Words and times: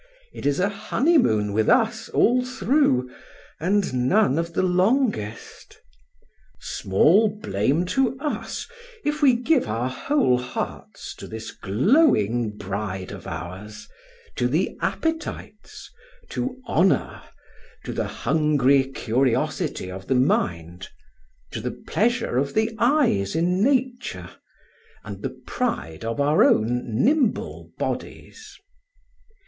It 0.33 0.47
is 0.47 0.59
a 0.59 0.67
honeymoon 0.67 1.53
with 1.53 1.69
us 1.69 2.09
all 2.09 2.43
through, 2.43 3.11
and 3.59 4.07
none 4.07 4.39
of 4.39 4.53
the 4.53 4.63
longest. 4.63 5.79
Small 6.59 7.29
blame 7.29 7.85
to 7.93 8.17
us 8.19 8.67
if 9.05 9.21
we 9.21 9.35
give 9.35 9.67
our 9.67 9.89
whole 9.91 10.39
hearts 10.39 11.13
to 11.19 11.27
this 11.27 11.51
glowing 11.51 12.57
bride 12.57 13.11
of 13.11 13.27
ours, 13.27 13.87
to 14.37 14.47
the 14.47 14.75
appetites, 14.81 15.91
to 16.29 16.57
honour, 16.67 17.21
to 17.85 17.93
the 17.93 18.07
hungry 18.07 18.85
curiosity 18.85 19.91
of 19.91 20.07
the 20.07 20.15
mind, 20.15 20.89
to 21.51 21.61
the 21.61 21.79
pleasure 21.87 22.39
of 22.39 22.55
the 22.55 22.71
eyes 22.79 23.35
in 23.35 23.61
nature, 23.63 24.31
and 25.03 25.21
the 25.21 25.39
pride 25.45 26.03
of 26.03 26.19
our 26.19 26.43
own 26.43 27.03
nimble 27.03 27.69
bodies. 27.77 28.57